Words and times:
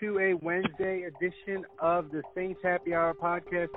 To 0.00 0.18
a 0.20 0.34
Wednesday 0.34 1.02
edition 1.02 1.66
of 1.80 2.12
the 2.12 2.22
Saints 2.32 2.60
Happy 2.62 2.94
Hour 2.94 3.14
podcast. 3.14 3.70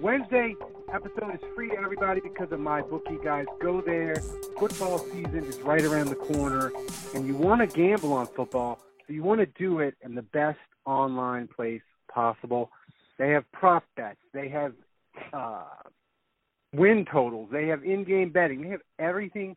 Wednesday 0.00 0.54
episode 0.90 1.34
is 1.34 1.40
free 1.54 1.68
to 1.68 1.76
everybody 1.76 2.22
because 2.22 2.50
of 2.50 2.60
my 2.60 2.80
bookie, 2.80 3.18
guys. 3.22 3.44
Go 3.60 3.82
there. 3.82 4.16
Football 4.58 4.98
season 4.98 5.44
is 5.44 5.58
right 5.60 5.84
around 5.84 6.08
the 6.08 6.14
corner, 6.14 6.72
and 7.14 7.26
you 7.26 7.34
want 7.34 7.60
to 7.60 7.66
gamble 7.66 8.14
on 8.14 8.26
football, 8.26 8.78
so 9.06 9.12
you 9.12 9.22
want 9.22 9.40
to 9.40 9.46
do 9.58 9.80
it 9.80 9.96
in 10.00 10.14
the 10.14 10.22
best 10.22 10.58
online 10.86 11.46
place 11.46 11.82
possible. 12.10 12.70
They 13.18 13.28
have 13.32 13.44
prop 13.52 13.84
bets. 13.96 14.16
They 14.32 14.48
have 14.48 14.72
uh, 15.34 15.64
win 16.72 17.04
totals. 17.04 17.50
They 17.52 17.66
have 17.66 17.84
in-game 17.84 18.30
betting. 18.30 18.62
They 18.62 18.70
have 18.70 18.82
everything 18.98 19.56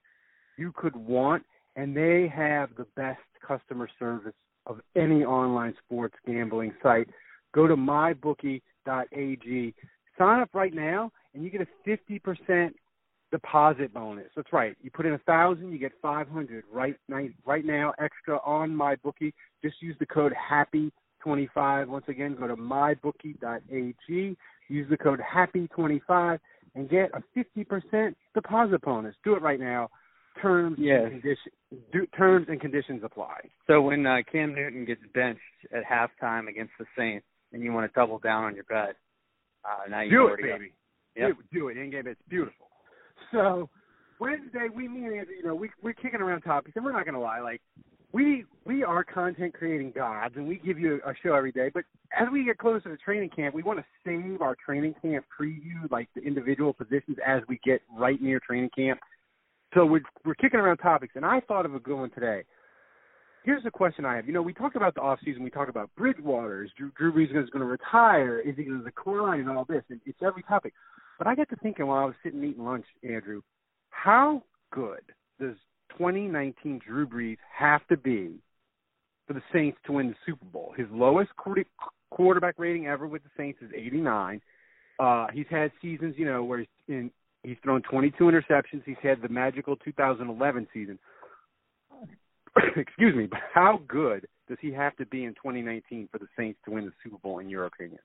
you 0.58 0.74
could 0.74 0.98
want, 0.98 1.46
and 1.78 1.96
they 1.96 2.28
have 2.28 2.72
the 2.76 2.88
best 2.98 3.22
customer 3.42 3.88
service 3.98 4.34
of 4.70 4.80
any 4.96 5.26
online 5.26 5.74
sports 5.84 6.16
gambling 6.26 6.74
site. 6.82 7.10
Go 7.54 7.68
to 7.68 7.76
mybookie.ag. 7.76 9.74
Sign 10.18 10.40
up 10.40 10.50
right 10.54 10.74
now, 10.74 11.12
and 11.34 11.44
you 11.44 11.50
get 11.50 11.62
a 11.62 11.90
50% 11.90 12.72
deposit 13.32 13.94
bonus. 13.94 14.28
That's 14.36 14.54
right. 14.54 14.76
You 14.82 14.92
put 14.92 15.06
in 15.06 15.14
a 15.14 15.20
thousand, 15.20 15.72
you 15.72 15.80
get 15.80 15.92
500 16.02 16.64
right 16.72 16.96
right 17.46 17.66
now 17.66 17.94
extra 18.00 18.40
on 18.46 18.72
MyBookie. 18.72 19.34
Just 19.64 19.82
use 19.82 19.96
the 20.00 20.06
code 20.06 20.34
HAPPY25. 20.52 21.88
Once 21.88 22.06
again, 22.08 22.36
go 22.40 22.48
to 22.48 22.56
mybookie.ag. 22.56 24.38
Use 24.68 24.90
the 24.90 24.98
code 24.98 25.20
HAPPY25 25.20 26.40
and 26.76 26.90
get 26.90 27.12
a 27.14 27.24
50% 27.38 28.16
deposit 28.36 28.82
bonus. 28.82 29.16
Do 29.24 29.36
it 29.36 29.42
right 29.42 29.60
now. 29.60 29.90
Terms 30.42 30.78
Yes. 30.80 31.02
and 31.06 31.22
conditions 31.22 31.54
do, 31.92 32.06
terms 32.18 32.48
and 32.50 32.60
conditions 32.62 33.02
apply. 33.04 33.40
So 33.68 33.82
when 33.82 34.06
uh, 34.06 34.18
Cam 34.32 34.56
Newton 34.56 34.86
gets 34.86 35.02
benched 35.14 35.42
at 35.76 35.84
halftime 35.84 36.48
against 36.48 36.74
the 36.80 36.86
Saints, 36.98 37.26
and 37.52 37.64
you 37.64 37.74
want 37.74 37.92
to 37.92 38.00
double 38.00 38.20
down 38.20 38.44
on 38.44 38.56
your 38.56 38.64
bet, 38.66 38.96
uh, 39.66 39.90
now 39.90 40.02
you 40.02 40.12
Do 40.12 40.28
it, 40.28 40.42
baby. 40.42 40.72
Yep. 41.16 41.32
Do, 41.52 41.60
do 41.60 41.68
it 41.70 41.78
in 41.78 41.90
game. 41.90 42.08
It's 42.08 42.22
beautiful. 42.30 42.68
So 43.32 43.70
Wednesday, 44.20 44.68
we 44.74 44.88
me 44.88 45.18
and 45.18 45.28
you 45.28 45.44
know, 45.44 45.56
we 45.56 45.70
we're 45.82 45.94
kicking 45.94 46.22
around 46.22 46.42
topics, 46.42 46.76
and 46.76 46.86
we're 46.86 46.92
not 46.92 47.06
gonna 47.06 47.20
lie, 47.20 47.40
like 47.40 47.62
we 48.12 48.46
we 48.66 48.84
are 48.84 49.04
content 49.04 49.54
creating 49.54 49.92
gods, 49.96 50.36
and 50.38 50.48
we 50.48 50.58
give 50.58 50.80
you 50.80 51.00
a 51.06 51.14
show 51.24 51.34
every 51.34 51.52
day. 51.52 51.70
But 51.74 51.84
as 52.20 52.28
we 52.32 52.46
get 52.46 52.58
closer 52.58 52.90
to 52.90 52.98
training 52.98 53.30
camp, 53.36 53.54
we 53.54 53.64
want 53.64 53.80
to 53.80 53.86
save 54.06 54.42
our 54.42 54.56
training 54.64 54.96
camp 55.02 55.26
preview, 55.40 55.90
like 55.92 56.08
the 56.16 56.22
individual 56.22 56.74
positions, 56.74 57.18
as 57.26 57.42
we 57.48 57.60
get 57.64 57.82
right 57.98 58.22
near 58.22 58.40
training 58.40 58.72
camp. 58.76 59.00
So 59.74 59.86
we're 59.86 60.02
we're 60.26 60.36
kicking 60.36 60.60
around 60.60 60.78
topics, 60.78 61.14
and 61.16 61.26
I 61.26 61.42
thought 61.42 61.66
of 61.66 61.76
a 61.76 61.80
good 61.80 61.98
one 61.98 62.10
today. 62.12 62.44
Here's 63.44 63.64
the 63.64 63.72
question 63.72 64.04
I 64.04 64.16
have. 64.16 64.28
You 64.28 64.34
know, 64.34 64.42
we 64.42 64.54
talk 64.54 64.76
about 64.76 64.96
the 64.96 65.02
off 65.02 65.20
season. 65.24 65.44
We 65.44 65.50
talk 65.50 65.70
about 65.70 65.90
Bridgewater. 65.96 66.64
Is 66.64 66.72
Drew, 66.78 66.92
Drew 66.98 67.14
Brees 67.14 67.30
is 67.32 67.50
going 67.50 67.62
to 67.62 67.66
retire? 67.66 68.40
Is 68.40 68.56
he 68.58 68.64
going 68.64 68.80
to 68.80 68.84
decline? 68.84 69.40
And 69.40 69.50
all 69.50 69.66
this, 69.66 69.84
and 69.90 70.02
it's 70.06 70.20
every 70.22 70.44
topic. 70.44 70.74
But 71.18 71.28
I 71.28 71.36
got 71.36 71.50
to 71.50 71.56
thinking 71.58 71.88
while 71.88 72.00
I 72.04 72.06
was 72.06 72.16
sitting 72.24 72.44
eating 72.44 72.66
lunch, 72.66 72.86
Andrew, 73.04 73.42
how 73.92 74.44
good 74.72 75.02
does 75.40 75.56
2019 75.98 76.82
Drew 76.86 77.08
Brees 77.08 77.38
have 77.58 77.86
to 77.88 77.98
be 77.98 78.40
for 79.28 79.34
the 79.34 79.42
Saints 79.54 79.78
to 79.86 79.94
win 79.94 80.10
the 80.10 80.16
Super 80.26 80.46
Bowl? 80.46 80.74
His 80.76 80.88
lowest 80.92 81.32
quarterback 82.10 82.56
rating 82.58 82.88
ever 82.88 83.08
with 83.08 83.24
the 83.24 83.30
Saints 83.38 83.60
is 83.62 83.70
89. 83.76 84.42
Uh, 85.00 85.28
he's 85.34 85.46
had 85.50 85.72
seasons, 85.82 86.16
you 86.18 86.26
know, 86.26 86.44
where 86.44 86.60
he's 86.60 86.68
in, 86.88 87.12
he's 87.44 87.58
thrown 87.64 87.82
22 87.82 88.24
interceptions. 88.24 88.84
He's 88.86 88.96
had 89.02 89.22
the 89.22 89.30
magical 89.30 89.76
2011 89.78 90.68
season. 90.74 91.00
Excuse 92.76 93.16
me, 93.16 93.28
but 93.28 93.40
how 93.54 93.82
good 93.88 94.28
does 94.48 94.58
he 94.62 94.72
have 94.74 94.96
to 94.98 95.06
be 95.06 95.24
in 95.24 95.34
2019 95.36 96.10
for 96.12 96.18
the 96.18 96.28
Saints 96.38 96.60
to 96.66 96.72
win 96.72 96.86
the 96.86 96.92
Super 97.04 97.18
Bowl, 97.18 97.40
in 97.40 97.50
your 97.50 97.66
opinion? 97.66 98.00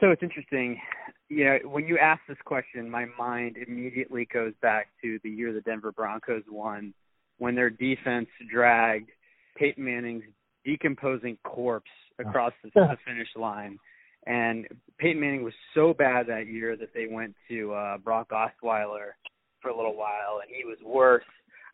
So 0.00 0.10
it's 0.10 0.22
interesting. 0.22 0.80
You 1.28 1.44
know, 1.44 1.58
when 1.64 1.86
you 1.86 1.98
ask 1.98 2.20
this 2.28 2.38
question, 2.44 2.90
my 2.90 3.06
mind 3.18 3.56
immediately 3.56 4.26
goes 4.32 4.52
back 4.60 4.88
to 5.02 5.18
the 5.22 5.30
year 5.30 5.52
the 5.52 5.60
Denver 5.60 5.92
Broncos 5.92 6.42
won, 6.50 6.92
when 7.38 7.54
their 7.54 7.70
defense 7.70 8.28
dragged 8.52 9.10
Peyton 9.56 9.84
Manning's 9.84 10.24
decomposing 10.64 11.38
corpse 11.44 11.90
across 12.18 12.52
the, 12.62 12.70
the 12.74 12.96
finish 13.06 13.28
line. 13.36 13.78
And 14.26 14.68
Peyton 14.98 15.20
Manning 15.20 15.42
was 15.42 15.54
so 15.74 15.92
bad 15.92 16.26
that 16.28 16.46
year 16.46 16.76
that 16.76 16.94
they 16.94 17.06
went 17.10 17.34
to 17.48 17.72
uh, 17.72 17.98
Brock 17.98 18.30
Osweiler 18.30 19.12
for 19.60 19.70
a 19.70 19.76
little 19.76 19.96
while, 19.96 20.40
and 20.42 20.54
he 20.54 20.64
was 20.64 20.78
worse. 20.84 21.24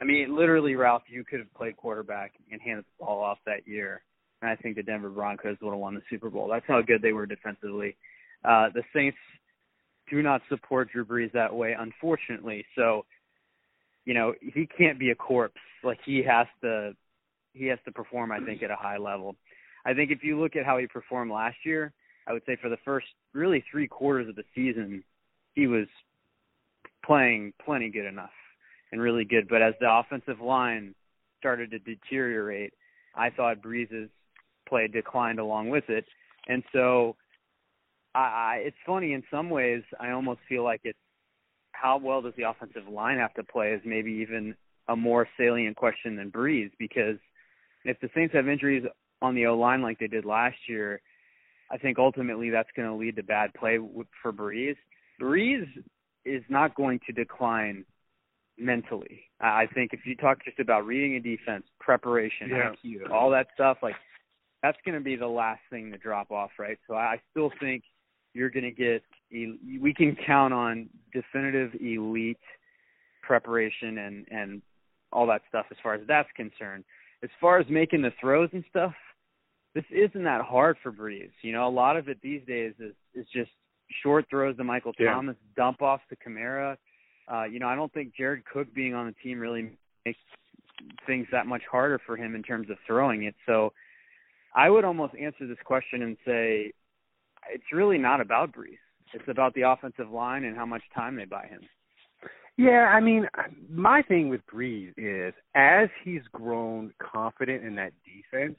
I 0.00 0.04
mean, 0.04 0.36
literally, 0.36 0.74
Ralph, 0.74 1.02
you 1.08 1.24
could 1.24 1.40
have 1.40 1.52
played 1.54 1.76
quarterback 1.76 2.32
and 2.50 2.60
handed 2.60 2.84
the 2.84 3.04
ball 3.04 3.22
off 3.22 3.38
that 3.46 3.66
year, 3.66 4.02
and 4.40 4.50
I 4.50 4.56
think 4.56 4.76
the 4.76 4.82
Denver 4.82 5.10
Broncos 5.10 5.56
would 5.60 5.70
have 5.70 5.78
won 5.78 5.94
the 5.94 6.02
Super 6.08 6.30
Bowl. 6.30 6.48
That's 6.48 6.64
how 6.68 6.80
good 6.80 7.02
they 7.02 7.12
were 7.12 7.26
defensively. 7.26 7.96
Uh, 8.44 8.68
the 8.72 8.82
Saints 8.94 9.18
do 10.08 10.22
not 10.22 10.40
support 10.48 10.90
Drew 10.92 11.04
Brees 11.04 11.32
that 11.32 11.52
way, 11.52 11.74
unfortunately. 11.78 12.64
So, 12.76 13.04
you 14.04 14.14
know, 14.14 14.34
he 14.40 14.66
can't 14.66 14.98
be 14.98 15.10
a 15.10 15.14
corpse. 15.14 15.60
Like 15.84 15.98
he 16.04 16.22
has 16.22 16.46
to, 16.62 16.92
he 17.52 17.66
has 17.66 17.78
to 17.84 17.92
perform. 17.92 18.32
I 18.32 18.40
think 18.40 18.62
at 18.62 18.70
a 18.70 18.76
high 18.76 18.96
level. 18.96 19.36
I 19.84 19.92
think 19.92 20.10
if 20.10 20.22
you 20.22 20.40
look 20.40 20.56
at 20.56 20.64
how 20.64 20.78
he 20.78 20.86
performed 20.86 21.30
last 21.30 21.56
year, 21.64 21.92
I 22.28 22.32
would 22.32 22.42
say 22.46 22.56
for 22.60 22.68
the 22.68 22.76
first 22.84 23.06
really 23.32 23.64
three 23.70 23.88
quarters 23.88 24.28
of 24.28 24.36
the 24.36 24.44
season, 24.54 25.02
he 25.54 25.66
was 25.66 25.86
playing 27.04 27.54
plenty 27.64 27.90
good 27.90 28.06
enough 28.06 28.30
and 28.92 29.00
really 29.00 29.24
good. 29.24 29.48
But 29.48 29.62
as 29.62 29.74
the 29.80 29.90
offensive 29.90 30.40
line 30.40 30.94
started 31.38 31.70
to 31.70 31.78
deteriorate, 31.78 32.74
I 33.14 33.30
thought 33.30 33.62
Brees's 33.62 34.10
play 34.68 34.88
declined 34.88 35.38
along 35.38 35.70
with 35.70 35.88
it. 35.88 36.04
And 36.48 36.62
so 36.72 37.16
I, 38.14 38.18
I 38.20 38.62
it's 38.66 38.76
funny 38.84 39.14
in 39.14 39.22
some 39.30 39.48
ways 39.48 39.82
I 39.98 40.10
almost 40.10 40.40
feel 40.48 40.64
like 40.64 40.82
it's 40.84 40.98
how 41.72 41.98
well 41.98 42.20
does 42.20 42.34
the 42.36 42.48
offensive 42.48 42.88
line 42.90 43.18
have 43.18 43.34
to 43.34 43.44
play 43.44 43.72
is 43.72 43.80
maybe 43.84 44.10
even 44.12 44.54
a 44.88 44.96
more 44.96 45.28
salient 45.38 45.76
question 45.76 46.16
than 46.16 46.30
Brees 46.30 46.70
because 46.78 47.16
if 47.84 47.98
the 48.00 48.10
Saints 48.14 48.34
have 48.34 48.48
injuries 48.48 48.84
on 49.22 49.34
the 49.34 49.46
O 49.46 49.56
line 49.56 49.82
like 49.82 49.98
they 49.98 50.06
did 50.08 50.24
last 50.24 50.56
year, 50.68 51.00
I 51.70 51.78
think 51.78 51.98
ultimately 51.98 52.50
that's 52.50 52.68
going 52.74 52.88
to 52.88 52.94
lead 52.94 53.16
to 53.16 53.22
bad 53.22 53.52
play 53.54 53.78
for 54.22 54.32
Brees. 54.32 54.76
Brees 55.20 55.66
is 56.24 56.42
not 56.48 56.74
going 56.74 57.00
to 57.06 57.12
decline 57.12 57.84
mentally. 58.58 59.22
I 59.40 59.66
think 59.72 59.92
if 59.92 60.00
you 60.04 60.16
talk 60.16 60.44
just 60.44 60.58
about 60.58 60.86
reading 60.86 61.16
a 61.16 61.20
defense, 61.20 61.64
preparation, 61.80 62.50
Yeah. 62.50 62.72
IQ, 62.84 63.10
all 63.10 63.30
that 63.30 63.48
stuff, 63.54 63.78
like 63.82 63.94
that's 64.62 64.78
going 64.84 64.96
to 64.96 65.04
be 65.04 65.16
the 65.16 65.28
last 65.28 65.60
thing 65.70 65.90
to 65.92 65.98
drop 65.98 66.30
off, 66.30 66.50
right? 66.58 66.78
So 66.88 66.94
I 66.94 67.20
still 67.30 67.52
think 67.60 67.84
you're 68.34 68.50
going 68.50 68.64
to 68.64 68.70
get. 68.70 69.02
We 69.30 69.94
can 69.94 70.16
count 70.26 70.54
on 70.54 70.88
definitive 71.12 71.72
elite 71.80 72.38
preparation 73.22 73.98
and 73.98 74.26
and 74.30 74.62
all 75.12 75.26
that 75.26 75.42
stuff 75.48 75.66
as 75.70 75.76
far 75.82 75.94
as 75.94 76.00
that's 76.08 76.28
concerned. 76.34 76.84
As 77.22 77.30
far 77.40 77.58
as 77.58 77.66
making 77.68 78.02
the 78.02 78.12
throws 78.20 78.48
and 78.52 78.64
stuff, 78.70 78.94
this 79.74 79.84
isn't 79.90 80.24
that 80.24 80.42
hard 80.42 80.76
for 80.82 80.92
Brees. 80.92 81.30
You 81.42 81.52
know, 81.52 81.68
a 81.68 81.70
lot 81.70 81.96
of 81.96 82.08
it 82.08 82.18
these 82.22 82.42
days 82.46 82.74
is 82.78 82.94
is 83.14 83.26
just 83.32 83.50
short 84.02 84.26
throws 84.28 84.56
to 84.56 84.64
Michael 84.64 84.92
Yeah. 84.98 85.12
Thomas, 85.12 85.36
dump 85.56 85.82
offs 85.82 86.02
to 86.10 86.16
Kamara. 86.16 86.76
Uh, 87.32 87.44
you 87.44 87.58
know, 87.58 87.68
I 87.68 87.74
don't 87.74 87.92
think 87.92 88.14
Jared 88.14 88.44
Cook 88.44 88.72
being 88.74 88.94
on 88.94 89.06
the 89.06 89.14
team 89.22 89.38
really 89.38 89.70
makes 90.04 90.18
things 91.06 91.26
that 91.32 91.46
much 91.46 91.62
harder 91.70 92.00
for 92.06 92.16
him 92.16 92.34
in 92.34 92.42
terms 92.42 92.70
of 92.70 92.76
throwing 92.86 93.24
it. 93.24 93.34
So 93.46 93.72
I 94.54 94.70
would 94.70 94.84
almost 94.84 95.14
answer 95.14 95.46
this 95.46 95.58
question 95.64 96.02
and 96.02 96.16
say 96.24 96.72
it's 97.50 97.72
really 97.72 97.98
not 97.98 98.20
about 98.20 98.52
Brees. 98.52 98.78
It's 99.14 99.28
about 99.28 99.54
the 99.54 99.62
offensive 99.62 100.10
line 100.10 100.44
and 100.44 100.56
how 100.56 100.66
much 100.66 100.82
time 100.94 101.16
they 101.16 101.24
buy 101.24 101.46
him. 101.46 101.60
Yeah, 102.56 102.90
I 102.92 103.00
mean, 103.00 103.26
my 103.70 104.02
thing 104.02 104.28
with 104.28 104.40
Brees 104.52 104.92
is 104.96 105.32
as 105.54 105.88
he's 106.04 106.22
grown 106.32 106.92
confident 107.00 107.64
in 107.64 107.76
that 107.76 107.92
defense, 108.04 108.56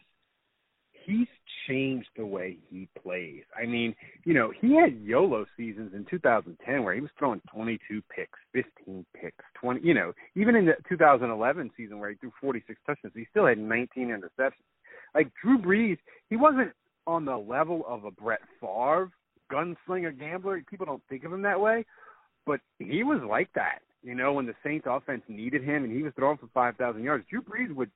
he's 1.09 1.27
changed 1.67 2.07
the 2.15 2.25
way 2.25 2.57
he 2.69 2.88
plays. 3.01 3.44
I 3.57 3.65
mean, 3.65 3.95
you 4.25 4.33
know, 4.33 4.51
he 4.59 4.75
had 4.75 5.00
YOLO 5.01 5.45
seasons 5.57 5.91
in 5.94 6.06
2010 6.09 6.83
where 6.83 6.94
he 6.94 7.01
was 7.01 7.09
throwing 7.17 7.41
22 7.53 8.01
picks, 8.15 8.39
15 8.53 9.06
picks, 9.19 9.44
20, 9.59 9.81
you 9.85 9.94
know, 9.94 10.13
even 10.35 10.56
in 10.56 10.65
the 10.65 10.73
2011 10.88 11.71
season 11.75 12.00
where 12.00 12.09
he 12.09 12.15
threw 12.17 12.31
46 12.41 12.79
touchdowns, 12.85 13.13
he 13.15 13.25
still 13.29 13.45
had 13.45 13.57
19 13.57 14.09
interceptions. 14.09 14.51
Like 15.15 15.31
Drew 15.41 15.57
Brees, 15.57 15.97
he 16.29 16.35
wasn't 16.35 16.71
on 17.07 17.25
the 17.25 17.38
level 17.38 17.83
of 17.88 18.06
a 18.06 18.11
Brett 18.11 18.41
Favre, 18.59 19.11
gunslinger 19.51 20.17
gambler. 20.17 20.61
People 20.69 20.85
don't 20.85 21.03
think 21.09 21.23
of 21.23 21.33
him 21.33 21.41
that 21.41 21.59
way, 21.59 21.85
but 22.45 22.59
he 22.77 23.03
was 23.03 23.21
like 23.27 23.50
that. 23.56 23.79
You 24.03 24.15
know, 24.15 24.33
when 24.33 24.45
the 24.45 24.53
Saints 24.63 24.88
offense 24.89 25.23
needed 25.27 25.63
him 25.63 25.83
and 25.83 25.91
he 25.91 26.03
was 26.03 26.13
throwing 26.15 26.38
for 26.38 26.47
5,000 26.53 27.03
yards, 27.03 27.25
Drew 27.29 27.41
Brees 27.41 27.73
would 27.73 27.91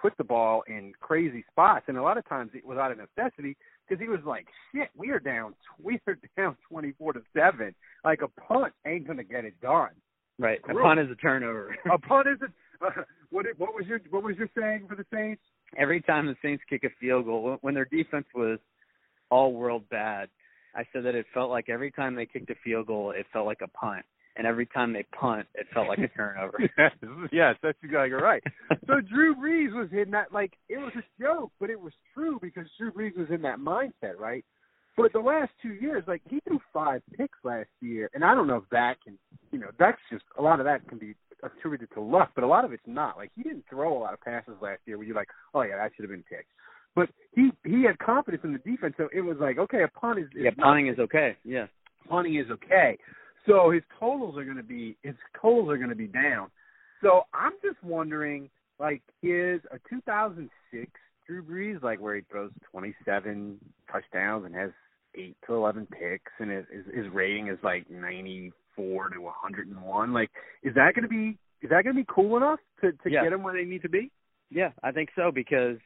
put 0.00 0.16
the 0.16 0.24
ball 0.24 0.62
in 0.66 0.92
crazy 1.00 1.44
spots, 1.50 1.84
and 1.88 1.96
a 1.96 2.02
lot 2.02 2.18
of 2.18 2.28
times 2.28 2.50
it 2.54 2.64
was 2.64 2.78
out 2.78 2.92
of 2.92 2.98
necessity 2.98 3.56
because 3.86 4.00
he 4.02 4.08
was 4.08 4.20
like, 4.24 4.46
"Shit, 4.74 4.88
we 4.96 5.10
are 5.10 5.20
down, 5.20 5.54
we 5.82 6.00
are 6.06 6.18
down 6.36 6.56
24 6.68 7.14
to 7.14 7.22
seven. 7.34 7.74
Like 8.04 8.22
a 8.22 8.28
punt 8.40 8.72
ain't 8.86 9.06
gonna 9.06 9.24
get 9.24 9.44
it 9.44 9.60
done." 9.60 9.90
Right, 10.38 10.60
a 10.68 10.74
punt 10.74 11.00
is 11.00 11.10
a 11.10 11.16
turnover. 11.16 11.76
a 11.92 11.98
punt 12.08 12.28
is 12.28 12.38
a. 12.42 12.86
Uh, 12.86 12.90
what 13.30 13.46
what 13.56 13.74
was 13.74 13.86
your 13.86 14.00
what 14.10 14.22
was 14.22 14.36
your 14.36 14.48
saying 14.58 14.86
for 14.88 14.94
the 14.96 15.06
Saints? 15.12 15.42
Every 15.76 16.00
time 16.00 16.26
the 16.26 16.36
Saints 16.42 16.62
kick 16.68 16.84
a 16.84 16.90
field 17.00 17.26
goal, 17.26 17.58
when 17.60 17.74
their 17.74 17.84
defense 17.84 18.26
was 18.34 18.58
all 19.30 19.52
world 19.52 19.82
bad, 19.90 20.28
I 20.74 20.84
said 20.92 21.04
that 21.04 21.14
it 21.14 21.26
felt 21.34 21.50
like 21.50 21.68
every 21.68 21.90
time 21.90 22.14
they 22.14 22.24
kicked 22.24 22.50
a 22.50 22.54
field 22.64 22.86
goal, 22.86 23.10
it 23.10 23.26
felt 23.32 23.46
like 23.46 23.60
a 23.62 23.68
punt 23.68 24.04
and 24.38 24.46
every 24.46 24.66
time 24.66 24.92
they 24.92 25.04
punt, 25.18 25.46
it 25.54 25.66
felt 25.74 25.88
like 25.88 25.98
a 25.98 26.08
turnover. 26.16 26.58
yes, 26.78 26.92
yes, 27.32 27.56
that's 27.62 27.78
exactly 27.82 28.12
right. 28.12 28.42
so 28.86 29.00
Drew 29.00 29.34
Brees 29.34 29.74
was 29.74 29.88
in 29.92 30.12
that 30.12 30.32
like 30.32 30.52
it 30.68 30.78
was 30.78 30.92
a 30.96 31.22
joke, 31.22 31.52
but 31.60 31.68
it 31.68 31.80
was 31.80 31.92
true 32.14 32.38
because 32.40 32.64
Drew 32.78 32.92
Brees 32.92 33.16
was 33.18 33.28
in 33.30 33.42
that 33.42 33.58
mindset, 33.58 34.16
right? 34.18 34.44
But 34.96 35.12
the 35.12 35.20
last 35.20 35.52
two 35.62 35.74
years, 35.74 36.02
like 36.08 36.22
he 36.28 36.40
threw 36.46 36.58
five 36.72 37.02
picks 37.16 37.38
last 37.44 37.68
year, 37.80 38.10
and 38.14 38.24
I 38.24 38.34
don't 38.34 38.46
know 38.46 38.56
if 38.56 38.68
that 38.70 38.94
can, 39.04 39.18
you 39.52 39.58
know, 39.58 39.68
that's 39.78 39.98
just 40.10 40.24
a 40.38 40.42
lot 40.42 40.58
of 40.58 40.66
that 40.66 40.88
can 40.88 40.98
be 40.98 41.14
attributed 41.44 41.88
to 41.94 42.00
luck, 42.00 42.32
but 42.34 42.42
a 42.42 42.48
lot 42.48 42.64
of 42.64 42.72
it's 42.72 42.82
not. 42.86 43.16
Like 43.16 43.30
he 43.36 43.42
didn't 43.42 43.64
throw 43.70 43.96
a 43.96 44.00
lot 44.00 44.12
of 44.12 44.20
passes 44.20 44.54
last 44.60 44.80
year 44.86 44.98
where 44.98 45.06
you're 45.06 45.16
like, 45.16 45.28
oh 45.54 45.62
yeah, 45.62 45.76
that 45.76 45.92
should 45.94 46.02
have 46.02 46.10
been 46.10 46.24
picked. 46.28 46.50
But 46.96 47.10
he 47.32 47.50
he 47.64 47.84
had 47.84 47.98
confidence 47.98 48.42
in 48.44 48.52
the 48.52 48.58
defense, 48.58 48.94
so 48.96 49.08
it 49.12 49.20
was 49.20 49.36
like, 49.40 49.58
okay, 49.58 49.84
a 49.84 49.88
punt 49.88 50.18
is, 50.18 50.26
is 50.26 50.44
yeah, 50.44 50.50
punting 50.58 50.88
is 50.88 50.98
okay, 50.98 51.36
yeah, 51.44 51.66
punting 52.08 52.36
is 52.36 52.50
okay. 52.50 52.98
So 53.48 53.70
his 53.70 53.82
totals 53.98 54.36
are 54.36 54.44
going 54.44 54.56
to 54.56 54.62
be 54.62 54.96
his 55.02 55.14
totals 55.40 55.70
are 55.70 55.78
going 55.78 55.88
to 55.88 55.96
be 55.96 56.06
down. 56.06 56.50
So 57.02 57.22
I'm 57.32 57.52
just 57.64 57.82
wondering, 57.82 58.50
like, 58.78 59.02
is 59.22 59.60
a 59.70 59.78
2006 59.88 60.90
Drew 61.26 61.42
Brees, 61.42 61.82
like 61.82 62.00
where 62.00 62.16
he 62.16 62.22
throws 62.30 62.50
27 62.70 63.58
touchdowns 63.90 64.44
and 64.44 64.54
has 64.54 64.70
eight 65.14 65.36
to 65.46 65.54
11 65.54 65.86
picks, 65.86 66.32
and 66.38 66.50
his 66.50 66.64
his 66.94 67.06
rating 67.12 67.48
is 67.48 67.58
like 67.62 67.88
94 67.90 69.10
to 69.10 69.20
101. 69.20 70.12
Like, 70.12 70.30
is 70.62 70.74
that 70.74 70.94
going 70.94 71.02
to 71.02 71.08
be 71.08 71.38
is 71.62 71.70
that 71.70 71.84
going 71.84 71.96
to 71.96 72.02
be 72.02 72.06
cool 72.12 72.36
enough 72.36 72.60
to 72.82 72.92
to 72.92 73.10
yeah. 73.10 73.24
get 73.24 73.32
him 73.32 73.42
where 73.42 73.54
they 73.54 73.68
need 73.68 73.82
to 73.82 73.88
be? 73.88 74.10
Yeah, 74.50 74.70
I 74.82 74.92
think 74.92 75.10
so 75.14 75.30
because 75.30 75.76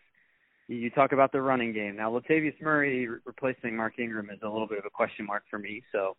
you 0.69 0.91
talk 0.91 1.13
about 1.13 1.33
the 1.33 1.43
running 1.43 1.73
game. 1.73 1.97
Now, 1.97 2.11
Latavius 2.11 2.55
Murray 2.63 3.09
replacing 3.25 3.77
Mark 3.77 3.99
Ingram 3.99 4.31
is 4.31 4.39
a 4.43 4.49
little 4.49 4.69
bit 4.69 4.79
of 4.79 4.85
a 4.87 4.91
question 4.91 5.27
mark 5.27 5.43
for 5.51 5.59
me. 5.59 5.83
So 5.93 6.17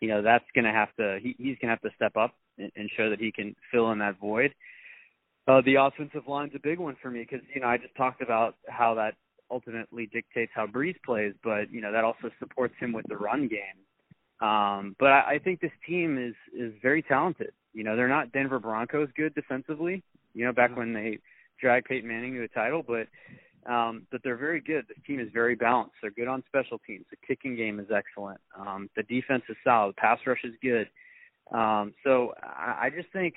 you 0.00 0.08
know 0.08 0.22
that's 0.22 0.44
going 0.54 0.64
to 0.64 0.72
have 0.72 0.94
to 0.96 1.18
he, 1.22 1.34
he's 1.38 1.56
going 1.60 1.68
to 1.68 1.76
have 1.76 1.80
to 1.82 1.90
step 1.96 2.16
up 2.16 2.34
and, 2.58 2.70
and 2.76 2.90
show 2.96 3.10
that 3.10 3.18
he 3.18 3.32
can 3.32 3.54
fill 3.72 3.90
in 3.92 3.98
that 3.98 4.18
void. 4.18 4.54
Uh, 5.46 5.62
the 5.64 5.76
offensive 5.76 6.28
line's 6.28 6.52
a 6.54 6.58
big 6.58 6.78
one 6.78 6.96
for 7.00 7.10
me 7.10 7.20
because 7.20 7.44
you 7.54 7.60
know 7.60 7.66
I 7.66 7.78
just 7.78 7.94
talked 7.96 8.22
about 8.22 8.56
how 8.68 8.94
that 8.94 9.14
ultimately 9.50 10.06
dictates 10.06 10.52
how 10.54 10.66
Brees 10.66 10.96
plays, 11.04 11.32
but 11.42 11.70
you 11.70 11.80
know 11.80 11.92
that 11.92 12.04
also 12.04 12.30
supports 12.38 12.74
him 12.78 12.92
with 12.92 13.06
the 13.08 13.16
run 13.16 13.48
game. 13.48 14.46
Um, 14.46 14.94
but 15.00 15.08
I, 15.08 15.34
I 15.34 15.38
think 15.42 15.60
this 15.60 15.72
team 15.86 16.18
is 16.18 16.34
is 16.58 16.72
very 16.82 17.02
talented. 17.02 17.52
You 17.72 17.84
know 17.84 17.96
they're 17.96 18.08
not 18.08 18.32
Denver 18.32 18.58
Broncos 18.58 19.08
good 19.16 19.34
defensively. 19.34 20.02
You 20.34 20.44
know 20.44 20.52
back 20.52 20.76
when 20.76 20.92
they 20.92 21.18
dragged 21.60 21.86
Peyton 21.86 22.08
Manning 22.08 22.34
to 22.34 22.44
a 22.44 22.48
title, 22.48 22.84
but 22.86 23.08
um, 23.68 24.06
but 24.10 24.22
they're 24.24 24.36
very 24.36 24.60
good. 24.60 24.86
This 24.88 24.96
team 25.06 25.20
is 25.20 25.28
very 25.32 25.54
balanced. 25.54 25.94
They're 26.00 26.10
good 26.10 26.26
on 26.26 26.42
special 26.46 26.80
teams. 26.86 27.04
The 27.10 27.16
kicking 27.26 27.54
game 27.54 27.78
is 27.78 27.88
excellent. 27.94 28.40
Um, 28.58 28.88
the 28.96 29.02
defense 29.02 29.42
is 29.48 29.56
solid. 29.62 29.94
Pass 29.96 30.18
rush 30.26 30.42
is 30.42 30.54
good. 30.62 30.88
Um, 31.52 31.92
so 32.02 32.32
I, 32.42 32.86
I 32.86 32.90
just 32.94 33.12
think 33.12 33.34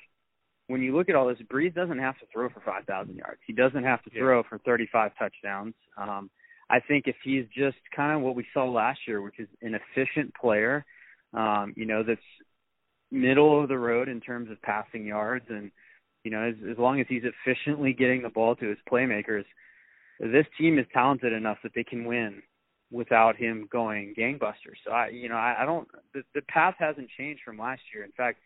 when 0.68 0.80
you 0.80 0.96
look 0.96 1.10
at 1.10 1.14
all 1.14 1.28
this, 1.28 1.38
Brees 1.52 1.74
doesn't 1.74 1.98
have 1.98 2.18
to 2.20 2.26
throw 2.32 2.48
for 2.48 2.60
5,000 2.64 3.14
yards. 3.14 3.40
He 3.46 3.52
doesn't 3.52 3.84
have 3.84 4.02
to 4.04 4.10
throw 4.10 4.42
for 4.44 4.58
35 4.58 5.12
touchdowns. 5.18 5.74
Um, 5.98 6.30
I 6.70 6.80
think 6.80 7.04
if 7.06 7.16
he's 7.22 7.44
just 7.54 7.76
kind 7.94 8.16
of 8.16 8.22
what 8.22 8.34
we 8.34 8.46
saw 8.54 8.64
last 8.64 9.00
year, 9.06 9.20
which 9.20 9.38
is 9.38 9.48
an 9.60 9.74
efficient 9.74 10.34
player, 10.34 10.86
um, 11.34 11.74
you 11.76 11.84
know, 11.84 12.02
that's 12.02 12.20
middle 13.10 13.62
of 13.62 13.68
the 13.68 13.76
road 13.76 14.08
in 14.08 14.20
terms 14.20 14.50
of 14.50 14.62
passing 14.62 15.04
yards, 15.04 15.44
and 15.50 15.70
you 16.24 16.30
know, 16.30 16.42
as, 16.42 16.54
as 16.70 16.78
long 16.78 17.00
as 17.00 17.06
he's 17.08 17.24
efficiently 17.24 17.92
getting 17.92 18.22
the 18.22 18.30
ball 18.30 18.56
to 18.56 18.66
his 18.66 18.78
playmakers– 18.90 19.44
this 20.20 20.46
team 20.58 20.78
is 20.78 20.86
talented 20.92 21.32
enough 21.32 21.58
that 21.62 21.72
they 21.74 21.84
can 21.84 22.04
win 22.04 22.42
without 22.90 23.36
him 23.36 23.68
going 23.72 24.14
gangbusters. 24.16 24.78
So 24.84 24.92
I, 24.92 25.08
you 25.08 25.28
know, 25.28 25.36
I, 25.36 25.56
I 25.60 25.64
don't. 25.64 25.88
The, 26.14 26.22
the 26.34 26.42
path 26.42 26.74
hasn't 26.78 27.08
changed 27.18 27.42
from 27.44 27.58
last 27.58 27.80
year. 27.92 28.04
In 28.04 28.12
fact, 28.12 28.38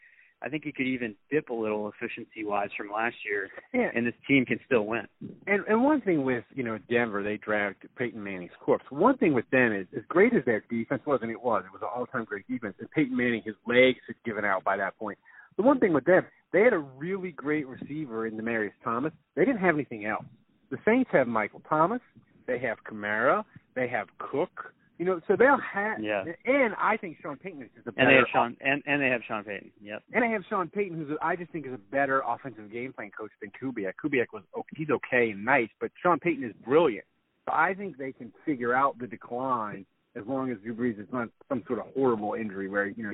I 0.42 0.48
think 0.48 0.64
he 0.64 0.72
could 0.72 0.86
even 0.86 1.14
dip 1.30 1.48
a 1.48 1.54
little 1.54 1.90
efficiency 1.90 2.44
wise 2.44 2.68
from 2.76 2.90
last 2.92 3.16
year, 3.24 3.48
yeah. 3.72 3.88
and 3.94 4.06
this 4.06 4.14
team 4.28 4.44
can 4.44 4.60
still 4.66 4.86
win. 4.86 5.06
And 5.46 5.64
and 5.66 5.82
one 5.82 6.00
thing 6.00 6.24
with 6.24 6.44
you 6.54 6.62
know 6.62 6.78
Denver, 6.90 7.22
they 7.22 7.38
dragged 7.38 7.86
Peyton 7.96 8.22
Manning's 8.22 8.52
corpse. 8.60 8.84
One 8.90 9.16
thing 9.16 9.34
with 9.34 9.48
them 9.50 9.72
is 9.72 9.86
as 9.96 10.04
great 10.08 10.34
as 10.34 10.44
their 10.44 10.62
defense 10.70 11.02
was, 11.06 11.20
and 11.22 11.30
it 11.30 11.42
was, 11.42 11.64
it 11.66 11.72
was 11.72 11.82
an 11.82 11.88
all-time 11.94 12.24
great 12.24 12.46
defense. 12.48 12.74
And 12.78 12.90
Peyton 12.90 13.16
Manning, 13.16 13.42
his 13.44 13.54
legs 13.66 13.98
had 14.06 14.16
given 14.24 14.44
out 14.44 14.62
by 14.62 14.76
that 14.76 14.98
point. 14.98 15.18
The 15.56 15.62
one 15.62 15.80
thing 15.80 15.94
with 15.94 16.04
them, 16.04 16.22
they 16.52 16.60
had 16.60 16.74
a 16.74 16.78
really 16.78 17.32
great 17.32 17.66
receiver 17.66 18.26
in 18.26 18.36
Demaryius 18.36 18.72
Thomas. 18.84 19.12
They 19.34 19.44
didn't 19.46 19.60
have 19.60 19.74
anything 19.74 20.04
else 20.04 20.26
the 20.70 20.78
Saints 20.84 21.10
have 21.12 21.26
Michael 21.26 21.62
Thomas, 21.68 22.00
they 22.46 22.58
have 22.58 22.78
Kamara, 22.90 23.44
they 23.74 23.88
have 23.88 24.08
Cook. 24.18 24.72
You 24.98 25.04
know, 25.04 25.20
so 25.28 25.36
they'll 25.38 25.58
have. 25.60 26.02
Yeah. 26.02 26.24
And 26.46 26.74
I 26.80 26.96
think 26.96 27.18
Sean 27.20 27.36
Payton 27.36 27.62
is 27.62 27.68
a 27.86 27.92
better. 27.92 28.00
And 28.00 28.10
they 28.10 28.14
have 28.14 28.24
Sean 28.32 28.56
and 28.62 28.82
and 28.86 29.02
they 29.02 29.08
have 29.08 29.20
Sean 29.28 29.44
Payton. 29.44 29.70
Yep. 29.82 30.02
And 30.14 30.24
they 30.24 30.30
have 30.30 30.42
Sean 30.48 30.68
Payton, 30.68 30.96
who's 30.96 31.18
I 31.20 31.36
just 31.36 31.52
think 31.52 31.66
is 31.66 31.74
a 31.74 31.90
better 31.92 32.22
offensive 32.26 32.72
game 32.72 32.94
plan 32.94 33.10
coach 33.10 33.30
than 33.42 33.50
Kubiak. 33.50 33.92
Kubiak 34.02 34.26
was 34.32 34.42
he's 34.74 34.88
okay 34.88 35.32
and 35.32 35.44
nice, 35.44 35.68
but 35.80 35.90
Sean 36.02 36.18
Payton 36.18 36.44
is 36.44 36.54
brilliant. 36.64 37.04
So 37.44 37.54
I 37.54 37.74
think 37.74 37.98
they 37.98 38.12
can 38.12 38.32
figure 38.46 38.74
out 38.74 38.98
the 38.98 39.06
decline 39.06 39.84
as 40.16 40.24
long 40.26 40.50
as 40.50 40.56
Drew 40.64 40.74
Brees 40.74 40.98
is 40.98 41.06
not 41.12 41.28
some 41.50 41.62
sort 41.66 41.78
of 41.78 41.86
horrible 41.94 42.32
injury 42.32 42.68
where 42.68 42.86
you 42.86 43.02
know 43.02 43.12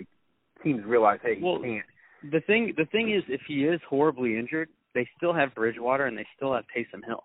teams 0.63 0.85
realize 0.85 1.19
hey 1.23 1.35
he 1.37 1.43
well, 1.43 1.59
can't. 1.61 1.85
The 2.31 2.41
thing 2.41 2.75
the 2.77 2.87
thing 2.87 3.13
is 3.13 3.25
if 3.29 3.41
he 3.49 3.65
is 3.65 3.81
horribly 3.91 4.39
injured, 4.39 4.69
they 4.95 5.09
still 5.17 5.33
have 5.33 5.53
Bridgewater 5.55 6.07
and 6.07 6.17
they 6.17 6.27
still 6.37 6.55
have 6.55 6.65
Taysom 6.75 7.05
Hill. 7.05 7.25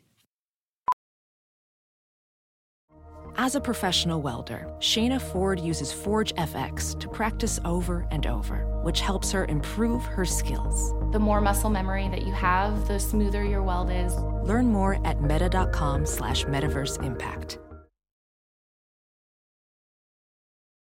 As 3.43 3.55
a 3.55 3.59
professional 3.59 4.21
welder, 4.21 4.71
Shayna 4.77 5.19
Ford 5.19 5.59
uses 5.59 5.91
Forge 5.91 6.31
FX 6.35 6.99
to 6.99 7.07
practice 7.07 7.59
over 7.65 8.05
and 8.11 8.27
over, 8.27 8.67
which 8.83 9.01
helps 9.01 9.31
her 9.31 9.45
improve 9.45 10.05
her 10.05 10.25
skills. 10.25 10.93
The 11.11 11.17
more 11.17 11.41
muscle 11.41 11.71
memory 11.71 12.07
that 12.09 12.21
you 12.21 12.33
have, 12.33 12.87
the 12.87 12.99
smoother 12.99 13.43
your 13.43 13.63
weld 13.63 13.89
is. 13.89 14.13
Learn 14.47 14.67
more 14.67 15.03
at 15.07 15.23
meta.com 15.23 16.05
slash 16.05 16.45
metaverse 16.45 17.03
impact. 17.03 17.57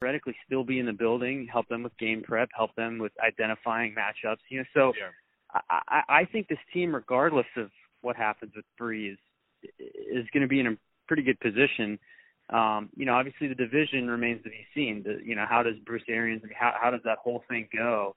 Theoretically 0.02 0.36
still 0.46 0.66
be 0.66 0.80
in 0.80 0.86
the 0.86 0.92
building, 0.92 1.48
help 1.50 1.70
them 1.70 1.84
with 1.84 1.98
game 1.98 2.24
prep, 2.24 2.50
help 2.54 2.76
them 2.76 2.98
with 2.98 3.14
identifying 3.26 3.96
matchups. 3.96 4.40
You 4.50 4.58
know, 4.58 4.66
so 4.74 4.94
yeah. 5.00 5.62
I, 5.88 6.02
I 6.10 6.26
think 6.26 6.50
this 6.50 6.60
team, 6.74 6.94
regardless 6.94 7.48
of 7.56 7.70
what 8.02 8.18
happens 8.18 8.52
with 8.54 8.66
Brees, 8.78 9.16
is 9.80 10.28
going 10.34 10.42
to 10.42 10.48
be 10.50 10.60
in 10.60 10.68
a 10.68 10.78
pretty 11.08 11.24
good 11.24 11.40
position 11.40 11.98
um, 12.50 12.90
you 12.96 13.06
know, 13.06 13.14
obviously 13.14 13.48
the 13.48 13.56
division 13.56 14.10
remains 14.10 14.44
to 14.44 14.50
be 14.50 14.66
seen. 14.74 15.04
The, 15.04 15.20
you 15.24 15.36
know, 15.36 15.46
how 15.48 15.64
does 15.64 15.76
Bruce 15.86 16.04
Arians? 16.08 16.42
How 16.58 16.74
how 16.80 16.90
does 16.90 17.02
that 17.06 17.20
whole 17.20 17.44
thing 17.48 17.68
go 17.76 18.16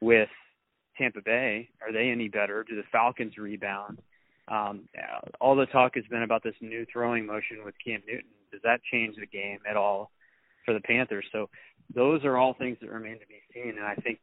with 0.00 0.28
Tampa 0.96 1.20
Bay? 1.22 1.68
Are 1.82 1.92
they 1.92 2.10
any 2.10 2.28
better? 2.28 2.64
Do 2.64 2.76
the 2.76 2.82
Falcons 2.90 3.36
rebound? 3.36 3.98
Um, 4.48 4.88
all 5.40 5.56
the 5.56 5.66
talk 5.66 5.92
has 5.94 6.04
been 6.10 6.22
about 6.22 6.42
this 6.42 6.54
new 6.60 6.86
throwing 6.92 7.26
motion 7.26 7.64
with 7.64 7.74
Cam 7.84 8.00
Newton. 8.06 8.30
Does 8.52 8.60
that 8.62 8.80
change 8.90 9.16
the 9.16 9.26
game 9.26 9.58
at 9.68 9.76
all 9.76 10.10
for 10.64 10.74
the 10.74 10.80
Panthers? 10.80 11.24
So 11.32 11.48
those 11.94 12.24
are 12.24 12.36
all 12.36 12.54
things 12.54 12.78
that 12.80 12.90
remain 12.90 13.18
to 13.18 13.26
be 13.26 13.40
seen, 13.52 13.76
and 13.76 13.86
I 13.86 13.94
think 13.96 14.18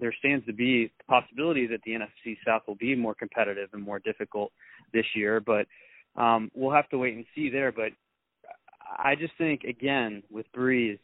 there 0.00 0.14
stands 0.18 0.46
to 0.46 0.52
be 0.52 0.90
the 0.98 1.04
possibility 1.08 1.66
that 1.66 1.80
the 1.84 1.92
NFC 1.92 2.36
South 2.44 2.62
will 2.66 2.76
be 2.76 2.94
more 2.94 3.14
competitive 3.14 3.68
and 3.72 3.82
more 3.82 3.98
difficult 3.98 4.50
this 4.92 5.04
year. 5.14 5.40
But 5.40 5.66
um, 6.16 6.50
we'll 6.54 6.74
have 6.74 6.88
to 6.88 6.98
wait 6.98 7.14
and 7.14 7.24
see 7.34 7.50
there. 7.50 7.70
But 7.70 7.92
I 8.90 9.14
just 9.14 9.32
think 9.38 9.62
again 9.64 10.22
with 10.30 10.46
Brees, 10.56 10.98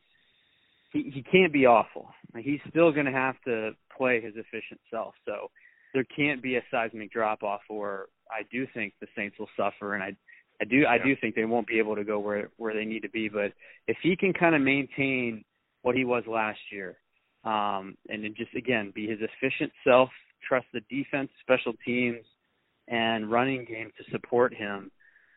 he 0.93 1.11
he 1.15 1.23
can't 1.23 1.53
be 1.53 1.67
awful. 1.67 2.09
He's 2.37 2.61
still 2.69 2.93
going 2.93 3.07
to 3.07 3.13
have 3.13 3.37
to 3.45 3.73
play 3.97 4.21
his 4.21 4.35
efficient 4.37 4.81
self. 4.91 5.15
So 5.25 5.51
there 5.95 6.05
can't 6.05 6.43
be 6.43 6.57
a 6.57 6.63
seismic 6.71 7.13
drop 7.13 7.43
off, 7.43 7.63
or 7.69 8.07
I 8.31 8.43
do 8.51 8.67
think 8.75 8.95
the 9.01 9.07
Saints 9.17 9.39
will 9.39 9.49
suffer, 9.57 9.95
and 9.95 10.03
I 10.03 10.17
I 10.61 10.65
do 10.65 10.87
I 10.87 10.99
do 10.99 11.15
think 11.21 11.35
they 11.35 11.45
won't 11.45 11.67
be 11.67 11.79
able 11.79 11.97
to 11.97 12.05
go 12.05 12.19
where 12.19 12.51
where 12.57 12.75
they 12.75 12.85
need 12.85 13.03
to 13.03 13.11
be. 13.11 13.29
But 13.29 13.53
if 13.87 13.97
he 14.03 14.17
can 14.17 14.33
kind 14.33 14.55
of 14.55 14.63
maintain 14.63 15.45
what 15.83 15.95
he 15.95 16.05
was 16.05 16.25
last 16.27 16.59
year, 16.73 16.97
um, 17.45 17.97
and 18.09 18.25
then 18.25 18.35
just 18.37 18.55
again 18.55 18.93
be 18.95 19.07
his 19.07 19.19
efficient 19.21 19.73
self, 19.85 20.11
trust 20.47 20.67
the 20.73 20.81
defense, 20.91 21.31
special 21.41 21.75
teams, 21.85 22.25
and 22.89 23.31
running 23.31 23.65
game 23.65 23.91
to 23.99 24.11
support 24.11 24.55
him, 24.55 24.91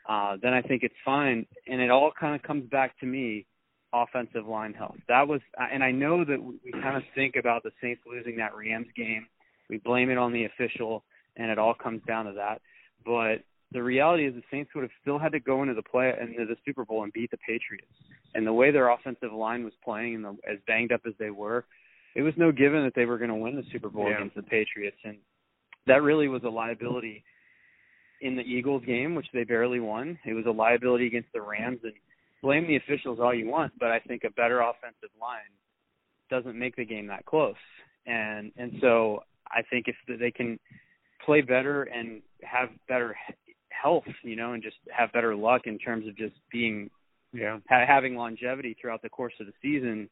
uh, 0.09 0.37
then 0.41 0.53
I 0.53 0.61
think 0.61 0.81
it's 0.83 0.95
fine. 1.05 1.45
And 1.67 1.79
it 1.79 1.91
all 1.91 2.11
kind 2.19 2.35
of 2.35 2.41
comes 2.41 2.67
back 2.69 2.99
to 2.99 3.05
me 3.05 3.45
offensive 3.93 4.47
line 4.47 4.73
health. 4.73 4.97
That 5.07 5.27
was, 5.27 5.39
and 5.57 5.83
I 5.83 5.91
know 5.91 6.25
that 6.25 6.41
we 6.41 6.71
kind 6.71 6.97
of 6.97 7.03
think 7.15 7.35
about 7.39 7.63
the 7.63 7.71
Saints 7.81 8.01
losing 8.09 8.37
that 8.37 8.55
Rams 8.55 8.87
game. 8.95 9.27
We 9.69 9.77
blame 9.77 10.09
it 10.09 10.17
on 10.17 10.33
the 10.33 10.45
official, 10.45 11.03
and 11.37 11.51
it 11.51 11.59
all 11.59 11.75
comes 11.75 12.01
down 12.07 12.25
to 12.25 12.33
that. 12.33 12.61
But 13.05 13.43
the 13.71 13.83
reality 13.83 14.27
is, 14.27 14.33
the 14.33 14.41
Saints 14.51 14.71
would 14.73 14.81
have 14.81 14.91
still 15.01 15.19
had 15.19 15.31
to 15.33 15.39
go 15.39 15.61
into 15.61 15.75
the 15.75 15.83
play 15.83 16.11
into 16.19 16.45
the 16.45 16.57
Super 16.65 16.85
Bowl 16.85 17.03
and 17.03 17.13
beat 17.13 17.29
the 17.29 17.37
Patriots. 17.37 17.93
And 18.33 18.45
the 18.45 18.53
way 18.53 18.71
their 18.71 18.89
offensive 18.89 19.31
line 19.31 19.63
was 19.63 19.73
playing, 19.83 20.15
and 20.15 20.25
the, 20.25 20.37
as 20.49 20.57
banged 20.65 20.91
up 20.91 21.01
as 21.07 21.13
they 21.19 21.29
were, 21.29 21.65
it 22.15 22.23
was 22.23 22.33
no 22.35 22.51
given 22.51 22.83
that 22.83 22.93
they 22.95 23.05
were 23.05 23.19
going 23.19 23.29
to 23.29 23.35
win 23.35 23.55
the 23.55 23.63
Super 23.71 23.89
Bowl 23.89 24.09
yeah. 24.09 24.15
against 24.15 24.35
the 24.35 24.41
Patriots. 24.41 24.97
And 25.03 25.17
that 25.85 26.01
really 26.01 26.27
was 26.27 26.41
a 26.43 26.49
liability 26.49 27.23
in 28.21 28.35
the 28.35 28.41
Eagles 28.41 28.83
game, 28.85 29.15
which 29.15 29.27
they 29.33 29.43
barely 29.43 29.79
won. 29.79 30.17
It 30.25 30.33
was 30.33 30.45
a 30.45 30.51
liability 30.51 31.07
against 31.07 31.31
the 31.33 31.41
Rams, 31.41 31.79
and 31.83 31.93
blame 32.41 32.67
the 32.67 32.75
officials 32.75 33.19
all 33.19 33.33
you 33.33 33.47
want, 33.47 33.73
but 33.79 33.89
I 33.89 33.99
think 33.99 34.23
a 34.23 34.31
better 34.31 34.61
offensive 34.61 35.09
line 35.19 35.39
doesn't 36.29 36.57
make 36.57 36.75
the 36.75 36.85
game 36.85 37.07
that 37.07 37.25
close. 37.25 37.55
And 38.05 38.51
and 38.57 38.73
so 38.81 39.23
I 39.47 39.61
think 39.69 39.87
if 39.87 40.19
they 40.19 40.31
can 40.31 40.59
play 41.25 41.41
better 41.41 41.83
and 41.83 42.21
have 42.43 42.69
better 42.87 43.15
health, 43.69 44.03
you 44.23 44.35
know, 44.35 44.53
and 44.53 44.63
just 44.63 44.77
have 44.95 45.11
better 45.11 45.35
luck 45.35 45.61
in 45.65 45.77
terms 45.77 46.07
of 46.07 46.17
just 46.17 46.35
being 46.51 46.89
yeah 47.33 47.59
ha- 47.69 47.85
having 47.87 48.15
longevity 48.15 48.75
throughout 48.79 49.01
the 49.01 49.09
course 49.09 49.33
of 49.39 49.47
the 49.47 49.53
season. 49.61 50.09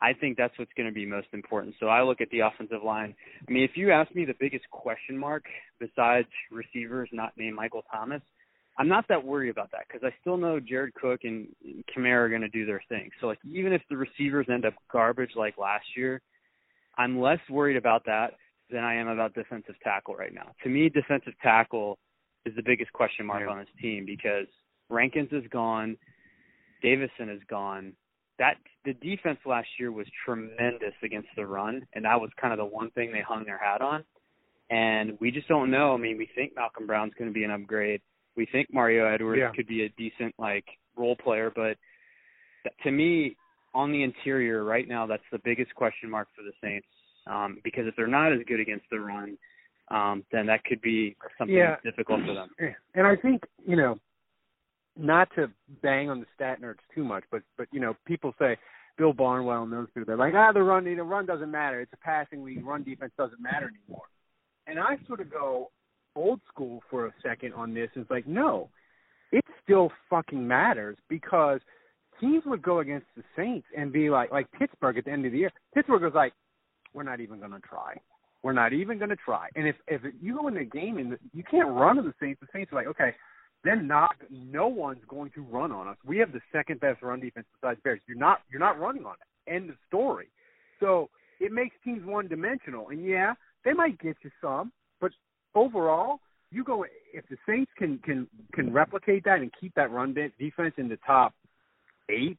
I 0.00 0.12
think 0.12 0.36
that's 0.36 0.56
what's 0.58 0.72
going 0.76 0.88
to 0.88 0.94
be 0.94 1.04
most 1.04 1.28
important. 1.32 1.74
So 1.80 1.86
I 1.86 2.02
look 2.02 2.20
at 2.20 2.30
the 2.30 2.40
offensive 2.40 2.84
line. 2.84 3.14
I 3.48 3.50
mean, 3.50 3.64
if 3.64 3.72
you 3.74 3.90
ask 3.90 4.14
me 4.14 4.24
the 4.24 4.34
biggest 4.38 4.70
question 4.70 5.18
mark 5.18 5.44
besides 5.80 6.28
receivers 6.52 7.08
not 7.12 7.32
named 7.36 7.56
Michael 7.56 7.84
Thomas, 7.90 8.22
I'm 8.78 8.88
not 8.88 9.06
that 9.08 9.24
worried 9.24 9.50
about 9.50 9.72
that 9.72 9.86
because 9.88 10.04
I 10.04 10.14
still 10.20 10.36
know 10.36 10.60
Jared 10.60 10.94
Cook 10.94 11.20
and 11.24 11.48
Kamara 11.94 12.26
are 12.26 12.28
going 12.28 12.42
to 12.42 12.48
do 12.48 12.64
their 12.64 12.82
thing. 12.88 13.10
So 13.20 13.26
like 13.26 13.40
even 13.44 13.72
if 13.72 13.82
the 13.90 13.96
receivers 13.96 14.46
end 14.48 14.64
up 14.64 14.74
garbage 14.90 15.32
like 15.34 15.58
last 15.58 15.86
year, 15.96 16.22
I'm 16.96 17.20
less 17.20 17.40
worried 17.50 17.76
about 17.76 18.04
that 18.06 18.34
than 18.70 18.84
I 18.84 18.94
am 18.94 19.08
about 19.08 19.34
defensive 19.34 19.74
tackle 19.82 20.14
right 20.14 20.32
now. 20.32 20.52
To 20.62 20.68
me, 20.68 20.88
defensive 20.88 21.32
tackle 21.42 21.98
is 22.46 22.54
the 22.54 22.62
biggest 22.62 22.92
question 22.92 23.26
mark 23.26 23.42
yeah. 23.44 23.50
on 23.50 23.58
this 23.58 23.68
team 23.80 24.06
because 24.06 24.46
Rankins 24.90 25.30
is 25.32 25.44
gone, 25.50 25.96
Davison 26.82 27.28
is 27.30 27.40
gone. 27.48 27.94
That 28.38 28.56
the 28.84 28.94
defense 28.94 29.38
last 29.44 29.68
year 29.78 29.90
was 29.90 30.06
tremendous 30.24 30.94
against 31.02 31.28
the 31.36 31.46
run, 31.46 31.86
and 31.94 32.04
that 32.04 32.20
was 32.20 32.30
kind 32.40 32.52
of 32.52 32.58
the 32.58 32.64
one 32.64 32.90
thing 32.92 33.12
they 33.12 33.20
hung 33.20 33.44
their 33.44 33.58
hat 33.58 33.82
on. 33.82 34.04
And 34.70 35.18
we 35.20 35.30
just 35.30 35.48
don't 35.48 35.70
know. 35.70 35.94
I 35.94 35.96
mean, 35.96 36.18
we 36.18 36.28
think 36.34 36.52
Malcolm 36.54 36.86
Brown's 36.86 37.14
going 37.18 37.30
to 37.30 37.34
be 37.34 37.44
an 37.44 37.50
upgrade 37.50 38.00
we 38.38 38.46
think 38.46 38.72
Mario 38.72 39.12
Edwards 39.12 39.40
yeah. 39.40 39.50
could 39.54 39.66
be 39.66 39.82
a 39.82 39.88
decent 39.98 40.34
like 40.38 40.64
role 40.96 41.16
player, 41.16 41.52
but 41.54 41.76
to 42.84 42.90
me, 42.90 43.36
on 43.74 43.92
the 43.92 44.02
interior 44.02 44.64
right 44.64 44.88
now, 44.88 45.06
that's 45.06 45.22
the 45.30 45.40
biggest 45.44 45.74
question 45.74 46.08
mark 46.08 46.28
for 46.34 46.42
the 46.42 46.52
Saints. 46.62 46.86
Um, 47.26 47.58
because 47.62 47.86
if 47.86 47.94
they're 47.96 48.06
not 48.06 48.32
as 48.32 48.38
good 48.46 48.60
against 48.60 48.86
the 48.90 49.00
run, 49.00 49.36
um, 49.90 50.24
then 50.32 50.46
that 50.46 50.64
could 50.64 50.80
be 50.80 51.16
something 51.36 51.56
yeah. 51.56 51.76
difficult 51.84 52.20
for 52.24 52.32
them. 52.32 52.48
And 52.94 53.06
I 53.06 53.16
think 53.16 53.42
you 53.66 53.76
know, 53.76 53.98
not 54.98 55.28
to 55.36 55.50
bang 55.82 56.10
on 56.10 56.20
the 56.20 56.26
stat 56.34 56.60
nerds 56.60 56.78
too 56.94 57.04
much, 57.04 57.24
but 57.30 57.42
but 57.56 57.68
you 57.72 57.80
know, 57.80 57.94
people 58.04 58.34
say 58.38 58.56
Bill 58.98 59.12
Barnwell 59.12 59.62
and 59.62 59.72
those 59.72 59.86
people, 59.94 60.04
they're 60.06 60.16
like, 60.16 60.34
ah, 60.34 60.52
the 60.52 60.62
run, 60.62 60.84
the 60.84 61.02
run 61.02 61.24
doesn't 61.24 61.50
matter. 61.50 61.80
It's 61.80 61.92
a 61.92 62.04
passing 62.04 62.44
league. 62.44 62.66
Run 62.66 62.82
defense 62.82 63.12
doesn't 63.16 63.40
matter 63.40 63.70
anymore. 63.86 64.06
And 64.66 64.78
I 64.78 64.98
sort 65.06 65.20
of 65.20 65.30
go, 65.30 65.70
old 66.16 66.40
school 66.52 66.82
for 66.90 67.06
a 67.06 67.14
second 67.22 67.54
on 67.54 67.72
this. 67.72 67.88
It's 67.94 68.10
like, 68.10 68.26
no, 68.26 68.68
it 69.30 69.44
still 69.62 69.90
fucking 70.10 70.46
matters 70.46 70.96
because 71.08 71.60
teams 72.20 72.42
would 72.46 72.62
go 72.62 72.80
against 72.80 73.06
the 73.16 73.22
Saints 73.36 73.66
and 73.76 73.92
be 73.92 74.10
like, 74.10 74.32
like 74.32 74.50
Pittsburgh 74.52 74.98
at 74.98 75.04
the 75.04 75.12
end 75.12 75.24
of 75.26 75.32
the 75.32 75.38
year. 75.38 75.52
Pittsburgh 75.74 76.02
was 76.02 76.12
like, 76.14 76.32
we're 76.92 77.04
not 77.04 77.20
even 77.20 77.38
going 77.38 77.52
to 77.52 77.60
try. 77.60 77.94
We're 78.42 78.52
not 78.52 78.72
even 78.72 78.98
going 78.98 79.10
to 79.10 79.16
try. 79.16 79.48
And 79.56 79.66
if 79.66 79.76
if 79.86 80.00
you 80.20 80.36
go 80.36 80.48
in 80.48 80.54
the 80.54 80.64
game 80.64 80.98
and 80.98 81.18
you 81.32 81.42
can't 81.48 81.68
run 81.68 81.96
to 81.96 82.02
the 82.02 82.14
Saints, 82.20 82.40
the 82.40 82.46
Saints 82.52 82.72
are 82.72 82.76
like, 82.76 82.86
okay, 82.86 83.14
then 83.64 83.86
not 83.86 84.14
no 84.30 84.68
one's 84.68 85.02
going 85.08 85.30
to 85.32 85.42
run 85.42 85.72
on 85.72 85.88
us. 85.88 85.96
We 86.04 86.18
have 86.18 86.32
the 86.32 86.40
second 86.52 86.80
best 86.80 87.02
run 87.02 87.20
defense 87.20 87.46
besides 87.60 87.80
Bears. 87.82 88.00
You're 88.06 88.18
not 88.18 88.40
you're 88.50 88.60
not 88.60 88.78
running 88.78 89.04
on 89.04 89.14
it. 89.14 89.52
End 89.52 89.70
of 89.70 89.76
story. 89.86 90.28
So 90.80 91.10
it 91.40 91.52
makes 91.52 91.74
teams 91.84 92.04
one 92.04 92.28
dimensional. 92.28 92.88
And 92.88 93.04
yeah, 93.04 93.34
they 93.64 93.72
might 93.72 93.98
get 94.00 94.16
you 94.22 94.30
some, 94.40 94.72
but 95.00 95.10
overall, 95.54 96.20
you 96.50 96.64
go 96.64 96.84
if 97.12 97.24
the 97.28 97.36
Saints 97.46 97.70
can 97.76 97.98
can 97.98 98.26
can 98.52 98.72
replicate 98.72 99.24
that 99.24 99.40
and 99.40 99.50
keep 99.60 99.74
that 99.74 99.90
run 99.90 100.14
defense 100.38 100.74
in 100.76 100.88
the 100.88 100.98
top 101.06 101.34
eight, 102.08 102.38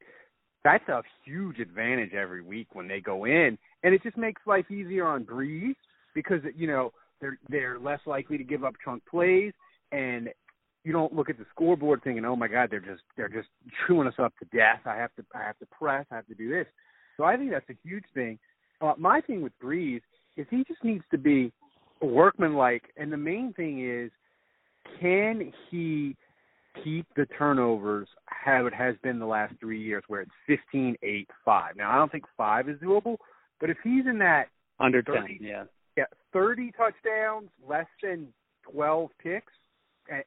that's 0.64 0.88
a 0.90 1.04
huge 1.26 1.60
advantage 1.60 2.14
every 2.14 2.42
week 2.42 2.68
when 2.74 2.88
they 2.88 3.00
go 3.00 3.26
in, 3.26 3.58
and 3.84 3.94
it 3.94 4.02
just 4.04 4.18
makes 4.18 4.42
life 4.48 4.70
easier 4.72 5.06
on 5.06 5.26
Brees 5.26 5.76
because 6.16 6.42
you 6.56 6.68
know 6.68 6.92
they're 7.22 7.38
they're 7.50 7.80
less 7.80 8.00
likely 8.06 8.38
to 8.38 8.44
give 8.44 8.64
up 8.64 8.74
chunk 8.84 9.04
plays, 9.06 9.54
and 9.92 10.30
you 10.84 10.92
don't 10.92 11.14
look 11.14 11.30
at 11.30 11.38
the 11.38 11.46
scoreboard 11.54 12.02
thinking, 12.04 12.26
oh 12.26 12.36
my 12.36 12.48
God, 12.48 12.70
they're 12.72 12.80
just 12.80 13.04
they're 13.18 13.30
just 13.30 13.50
chewing 13.86 14.08
us 14.08 14.14
up 14.18 14.34
to 14.40 14.46
death. 14.58 14.82
I 14.86 14.96
have 14.96 15.14
to 15.16 15.26
I 15.36 15.40
have 15.40 15.58
to 15.60 15.66
press, 15.68 16.06
I 16.12 16.16
have 16.16 16.28
to 16.28 16.36
do 16.36 16.50
this. 16.50 16.68
So 17.18 17.24
I 17.24 17.36
think 17.36 17.52
that's 17.52 17.70
a 17.70 17.78
huge 17.84 18.06
thing. 18.14 18.40
Uh, 18.82 18.94
my 18.98 19.22
thing 19.22 19.42
with 19.42 19.54
Brees 19.62 20.02
is 20.38 20.48
he 20.50 20.64
just 20.68 20.84
needs 20.84 21.04
to 21.12 21.18
be 21.18 21.52
workmanlike, 22.02 22.84
and 22.96 23.12
the 23.12 23.18
main 23.18 23.52
thing 23.54 23.86
is, 23.86 24.10
can 25.02 25.52
he 25.70 26.16
keep 26.84 27.06
the 27.16 27.26
turnovers 27.38 28.08
how 28.26 28.66
it 28.66 28.74
has 28.74 28.96
been 29.04 29.20
the 29.20 29.26
last 29.26 29.54
three 29.60 29.82
years, 29.82 30.04
where 30.08 30.22
it's 30.22 30.32
15, 30.48 30.96
8, 31.02 31.30
5. 31.46 31.76
Now, 31.76 31.92
I 31.92 31.96
don't 31.98 32.12
think 32.12 32.26
five 32.38 32.70
is 32.70 32.80
doable, 32.80 33.18
but 33.60 33.70
if 33.70 33.78
he's 33.84 34.06
in 34.06 34.18
that 34.20 34.48
under 34.80 35.04
30, 35.04 35.40
10, 35.40 35.48
yeah, 35.48 35.64
yeah, 35.98 36.06
30 36.34 36.72
touchdowns, 36.72 37.50
less 37.68 37.88
than 38.02 38.28
12 38.72 39.10
picks, 39.22 39.52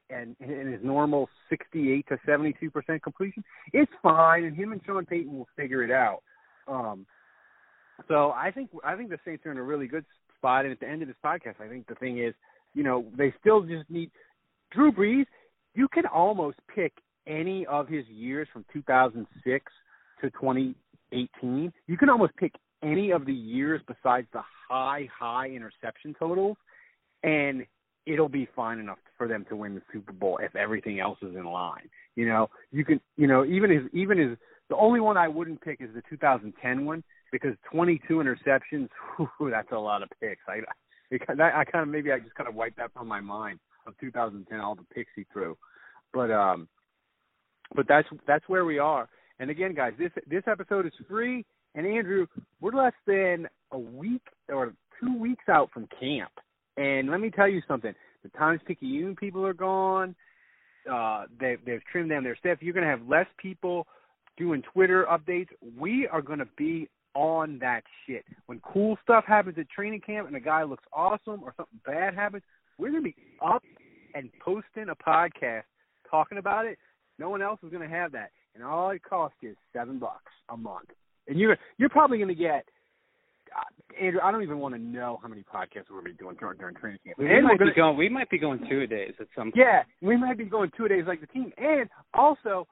and, 0.09 0.35
his 0.39 0.79
normal 0.83 1.29
68 1.49 2.05
to 2.09 2.17
72 2.25 2.71
percent 2.71 3.03
completion, 3.03 3.43
it's 3.71 3.91
fine, 4.01 4.43
and 4.43 4.55
him 4.55 4.71
and 4.71 4.81
Sean 4.85 5.05
Payton 5.05 5.37
will 5.37 5.47
figure 5.55 5.83
it 5.83 5.91
out. 5.91 6.21
Um, 6.67 7.05
so 8.07 8.31
I 8.31 8.51
think 8.51 8.69
I 8.83 8.95
think 8.95 9.09
the 9.09 9.19
Saints 9.25 9.45
are 9.45 9.51
in 9.51 9.57
a 9.57 9.63
really 9.63 9.87
good 9.87 10.05
spot. 10.37 10.65
And 10.65 10.71
at 10.71 10.79
the 10.79 10.87
end 10.87 11.01
of 11.01 11.07
this 11.07 11.17
podcast, 11.23 11.61
I 11.63 11.67
think 11.67 11.87
the 11.87 11.95
thing 11.95 12.19
is, 12.19 12.33
you 12.73 12.83
know, 12.83 13.05
they 13.17 13.33
still 13.39 13.61
just 13.61 13.89
need 13.89 14.11
Drew 14.71 14.91
Brees. 14.91 15.25
You 15.75 15.87
can 15.87 16.05
almost 16.05 16.57
pick 16.73 16.93
any 17.27 17.65
of 17.65 17.87
his 17.87 18.05
years 18.07 18.47
from 18.51 18.65
2006 18.73 19.71
to 20.21 20.29
2018. 20.29 21.73
You 21.87 21.97
can 21.97 22.09
almost 22.09 22.35
pick 22.37 22.53
any 22.83 23.11
of 23.11 23.25
the 23.25 23.33
years 23.33 23.81
besides 23.87 24.27
the 24.33 24.41
high, 24.69 25.07
high 25.17 25.47
interception 25.47 26.15
totals, 26.19 26.57
and 27.23 27.65
it'll 28.05 28.29
be 28.29 28.47
fine 28.55 28.79
enough 28.79 28.99
for 29.17 29.27
them 29.27 29.45
to 29.49 29.55
win 29.55 29.75
the 29.75 29.81
Super 29.91 30.11
Bowl 30.11 30.39
if 30.41 30.55
everything 30.55 30.99
else 30.99 31.17
is 31.21 31.35
in 31.35 31.45
line. 31.45 31.89
You 32.15 32.27
know, 32.27 32.49
you 32.71 32.85
can, 32.85 32.99
you 33.17 33.27
know, 33.27 33.45
even 33.45 33.71
his, 33.71 33.83
even 33.93 34.17
his, 34.17 34.37
the 34.69 34.75
only 34.75 34.99
one 34.99 35.17
I 35.17 35.27
wouldn't 35.27 35.61
pick 35.61 35.81
is 35.81 35.89
the 35.93 36.01
2010 36.09 36.85
one 36.85 37.03
because 37.31 37.55
22 37.71 38.15
interceptions, 38.15 38.89
whew, 39.17 39.49
that's 39.49 39.71
a 39.71 39.77
lot 39.77 40.03
of 40.03 40.09
picks. 40.19 40.41
I, 40.47 40.59
I, 41.11 41.61
I 41.61 41.63
kind 41.65 41.83
of 41.83 41.87
maybe 41.87 42.11
I 42.11 42.19
just 42.19 42.35
kind 42.35 42.47
of 42.47 42.55
wiped 42.55 42.77
that 42.77 42.93
from 42.93 43.07
my 43.07 43.19
mind 43.19 43.59
of 43.87 43.93
2010, 43.99 44.59
all 44.59 44.75
the 44.75 44.83
picks 44.93 45.11
he 45.15 45.25
threw. 45.31 45.57
But 46.13 46.31
um, 46.31 46.67
but 47.75 47.87
that's 47.87 48.07
that's 48.27 48.47
where 48.47 48.65
we 48.65 48.77
are. 48.79 49.09
And 49.39 49.49
again, 49.49 49.73
guys, 49.73 49.93
this 49.97 50.11
this 50.29 50.43
episode 50.47 50.85
is 50.85 50.93
free. 51.09 51.45
And 51.75 51.87
Andrew, 51.87 52.27
we're 52.61 52.71
less 52.71 52.93
than 53.07 53.47
a 53.71 53.79
week 53.79 54.21
or 54.47 54.73
two 54.99 55.17
weeks 55.17 55.45
out 55.49 55.71
from 55.73 55.87
camp. 55.99 56.31
And 56.77 57.09
let 57.09 57.19
me 57.19 57.29
tell 57.29 57.47
you 57.47 57.61
something. 57.67 57.93
The 58.23 58.29
Times 58.29 58.61
Picayune 58.65 59.15
people 59.15 59.45
are 59.45 59.53
gone. 59.53 60.15
Uh, 60.91 61.25
they, 61.39 61.57
they've 61.65 61.83
trimmed 61.91 62.09
down 62.09 62.23
their 62.23 62.35
staff. 62.35 62.57
You're 62.61 62.73
going 62.73 62.85
to 62.85 62.89
have 62.89 63.07
less 63.07 63.27
people 63.37 63.87
doing 64.37 64.63
Twitter 64.73 65.05
updates. 65.09 65.49
We 65.77 66.07
are 66.07 66.21
going 66.21 66.39
to 66.39 66.47
be 66.57 66.89
on 67.15 67.59
that 67.59 67.83
shit. 68.05 68.25
When 68.47 68.59
cool 68.61 68.97
stuff 69.03 69.23
happens 69.25 69.57
at 69.59 69.69
training 69.69 70.01
camp 70.01 70.27
and 70.27 70.35
a 70.35 70.39
guy 70.39 70.63
looks 70.63 70.83
awesome 70.91 71.43
or 71.43 71.53
something 71.55 71.79
bad 71.85 72.15
happens, 72.15 72.43
we're 72.77 72.89
going 72.91 73.03
to 73.03 73.09
be 73.09 73.15
up 73.45 73.63
and 74.15 74.29
posting 74.43 74.89
a 74.89 74.95
podcast 74.95 75.63
talking 76.09 76.37
about 76.37 76.65
it. 76.65 76.77
No 77.19 77.29
one 77.29 77.41
else 77.41 77.59
is 77.63 77.69
going 77.69 77.87
to 77.87 77.95
have 77.95 78.11
that, 78.13 78.31
and 78.55 78.63
all 78.63 78.89
it 78.89 79.03
costs 79.03 79.37
is 79.43 79.55
seven 79.71 79.99
bucks 79.99 80.31
a 80.49 80.57
month. 80.57 80.89
And 81.27 81.39
you're 81.39 81.57
you're 81.77 81.89
probably 81.89 82.17
going 82.17 82.29
to 82.29 82.35
get 82.35 82.65
Andrew. 84.01 84.19
I 84.23 84.31
don't 84.31 84.43
even 84.43 84.59
want 84.59 84.75
to 84.75 84.81
know 84.81 85.19
how 85.21 85.27
many 85.27 85.43
podcasts 85.43 85.85
we're 85.89 86.01
going 86.01 86.05
to 86.05 86.11
be 86.11 86.17
doing 86.17 86.35
during, 86.39 86.57
during 86.57 86.75
training 86.75 86.99
camp. 87.05 87.17
We 87.19 87.25
and 87.29 87.43
might 87.45 87.59
be 87.59 87.65
going. 87.75 87.97
We 87.97 88.09
might 88.09 88.29
be 88.29 88.39
going 88.39 88.59
two 88.69 88.81
a 88.81 88.87
days 88.87 89.13
at 89.19 89.27
some 89.35 89.51
point. 89.51 89.55
yeah, 89.57 89.83
we 90.01 90.17
might 90.17 90.37
be 90.37 90.45
going 90.45 90.71
two 90.77 90.87
days 90.87 91.03
like 91.07 91.21
the 91.21 91.27
team, 91.27 91.51
and 91.57 91.89
also 92.13 92.67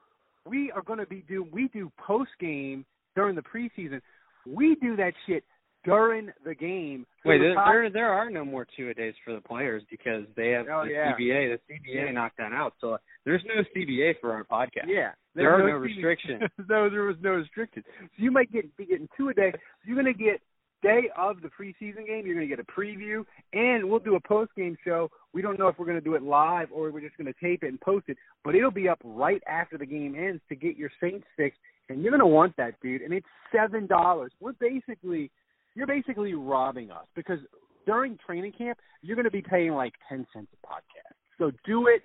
we 0.48 0.70
are 0.72 0.82
going 0.82 0.98
to 0.98 1.06
be 1.06 1.24
do 1.28 1.46
we 1.52 1.68
do 1.68 1.90
post 2.04 2.30
game 2.40 2.84
during 3.14 3.36
the 3.36 3.42
preseason. 3.42 4.00
We 4.46 4.74
do 4.82 4.96
that 4.96 5.12
shit 5.26 5.44
during 5.84 6.30
the 6.44 6.54
game. 6.54 7.06
Wait, 7.24 7.38
the 7.38 7.44
there, 7.44 7.54
pod- 7.54 7.68
there 7.72 7.90
there 7.90 8.12
are 8.12 8.30
no 8.30 8.44
more 8.44 8.66
two 8.76 8.88
a 8.90 8.94
days 8.94 9.14
for 9.24 9.34
the 9.34 9.40
players 9.40 9.82
because 9.90 10.24
they 10.36 10.50
have 10.50 10.66
Oh, 10.72 10.84
the 10.84 10.92
yeah. 10.92 11.12
CBA. 11.12 11.56
The 11.68 11.74
CBA 11.74 12.06
Yeah. 12.06 12.10
knocked 12.12 12.38
that 12.38 12.52
out, 12.52 12.74
so 12.80 12.98
there's 13.24 13.42
no 13.46 13.62
CBA 13.74 14.14
for 14.20 14.32
our 14.32 14.44
podcast. 14.44 14.86
Yeah, 14.88 15.12
There 15.34 15.52
are 15.54 15.58
no 15.58 15.78
TV 15.78 15.82
restrictions. 15.82 16.42
no, 16.68 16.88
there 16.90 17.02
was 17.04 17.16
no 17.20 17.30
restrictions. 17.30 17.84
So 18.00 18.06
you 18.16 18.30
might 18.32 18.50
get 18.52 18.76
be 18.76 18.86
getting 18.86 19.08
two 19.16 19.28
a 19.28 19.34
day. 19.34 19.52
You're 19.84 20.00
going 20.00 20.12
to 20.12 20.18
get 20.24 20.40
day 20.82 21.08
of 21.16 21.36
the 21.40 21.48
preseason 21.48 22.06
game. 22.06 22.26
You're 22.26 22.34
going 22.34 22.48
to 22.48 22.56
get 22.56 22.60
a 22.60 22.80
preview, 22.80 23.24
and 23.52 23.88
we'll 23.88 24.00
do 24.00 24.16
a 24.16 24.20
post 24.20 24.50
game 24.56 24.76
show. 24.84 25.10
We 25.32 25.42
don't 25.42 25.58
know 25.58 25.68
if 25.68 25.78
we're 25.78 25.86
going 25.86 25.98
to 25.98 26.04
do 26.04 26.14
it 26.14 26.22
live 26.22 26.68
or 26.72 26.90
we're 26.90 27.00
just 27.00 27.16
going 27.16 27.32
to 27.32 27.40
tape 27.40 27.62
it 27.62 27.68
and 27.68 27.80
post 27.80 28.06
it, 28.08 28.16
but 28.44 28.54
it'll 28.54 28.70
be 28.70 28.88
up 28.88 28.98
right 29.04 29.42
after 29.48 29.78
the 29.78 29.86
game 29.86 30.14
ends 30.14 30.42
to 30.48 30.56
get 30.56 30.76
your 30.76 30.90
Saints 31.00 31.26
fix. 31.36 31.56
And 31.88 32.02
you're 32.02 32.10
going 32.10 32.20
to 32.20 32.26
want 32.26 32.56
that, 32.56 32.74
dude. 32.82 33.02
And 33.02 33.12
it's 33.12 33.26
seven 33.54 33.86
dollars. 33.86 34.32
We're 34.40 34.52
basically, 34.52 35.30
you're 35.74 35.86
basically 35.86 36.34
robbing 36.34 36.90
us 36.90 37.06
because 37.14 37.38
during 37.86 38.18
training 38.24 38.52
camp 38.56 38.78
you're 39.02 39.16
going 39.16 39.24
to 39.24 39.30
be 39.30 39.42
paying 39.42 39.72
like 39.72 39.92
ten 40.08 40.26
cents 40.32 40.48
a 40.52 40.66
podcast. 40.66 41.14
So 41.38 41.50
do 41.66 41.88
it. 41.88 42.02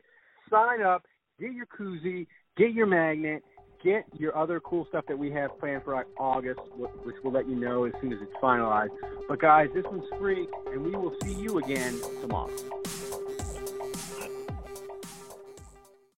Sign 0.49 0.81
up. 0.81 1.03
Get 1.39 1.53
your 1.53 1.67
koozie. 1.67 2.25
Get 2.57 2.73
your 2.73 2.87
magnet. 2.87 3.43
Get 3.83 4.05
your 4.17 4.35
other 4.35 4.59
cool 4.59 4.87
stuff 4.89 5.05
that 5.07 5.17
we 5.17 5.29
have 5.31 5.57
planned 5.59 5.83
for 5.83 6.03
August, 6.17 6.59
which 7.03 7.15
we'll 7.23 7.33
let 7.33 7.47
you 7.47 7.55
know 7.55 7.85
as 7.85 7.93
soon 8.01 8.11
as 8.11 8.19
it's 8.21 8.33
finalized. 8.41 8.89
But 9.27 9.39
guys, 9.39 9.69
this 9.73 9.85
one's 9.85 10.09
free, 10.17 10.47
and 10.71 10.83
we 10.83 10.91
will 10.91 11.15
see 11.23 11.33
you 11.33 11.59
again 11.59 11.99
tomorrow. 12.21 12.49